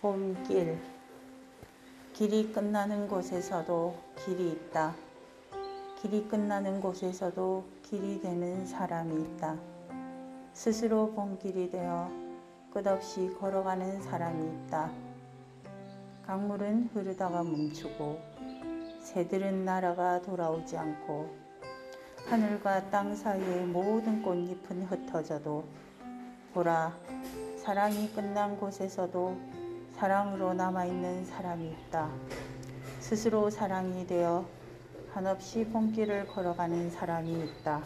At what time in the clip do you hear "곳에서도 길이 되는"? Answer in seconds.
6.80-8.64